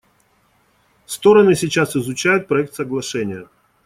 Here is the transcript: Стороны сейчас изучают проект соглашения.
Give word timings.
Стороны 1.05 1.53
сейчас 1.53 1.95
изучают 1.95 2.47
проект 2.47 2.73
соглашения. 2.73 3.47